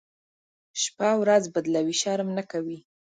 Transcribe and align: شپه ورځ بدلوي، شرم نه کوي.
شپه 0.81 1.09
ورځ 1.21 1.43
بدلوي، 1.53 1.95
شرم 2.01 2.29
نه 2.37 2.43
کوي. 2.51 2.77